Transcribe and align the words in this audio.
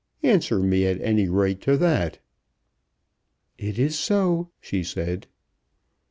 Answer 0.23 0.57
me 0.63 0.87
at 0.87 0.99
any 0.99 1.29
rate 1.29 1.61
to 1.61 1.77
that." 1.77 2.17
"It 3.59 3.77
is 3.77 3.99
so," 3.99 4.49
she 4.59 4.81
said. 4.83 5.27